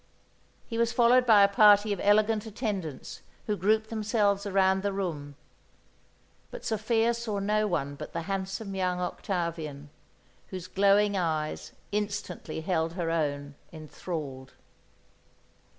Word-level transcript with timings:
He 0.65 0.79
was 0.79 0.91
followed 0.91 1.27
by 1.27 1.43
a 1.43 1.47
party 1.47 1.93
of 1.93 1.99
elegant 1.99 2.47
attendants, 2.47 3.21
who 3.45 3.55
grouped 3.55 3.91
themselves 3.91 4.47
around 4.47 4.81
the 4.81 4.91
room; 4.91 5.35
but 6.49 6.65
Sophia 6.65 7.13
saw 7.13 7.37
no 7.37 7.67
one 7.67 7.93
but 7.93 8.11
the 8.11 8.23
handsome 8.23 8.73
young 8.73 8.99
Octavian, 8.99 9.91
whose 10.47 10.65
glowing 10.65 11.15
eyes 11.15 11.73
instantly 11.91 12.61
held 12.61 12.93
her 12.93 13.11
own 13.11 13.53
enthralled. 13.71 14.53